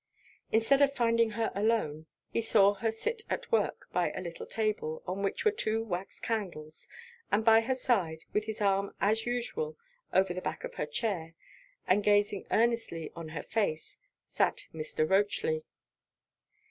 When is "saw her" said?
2.41-2.89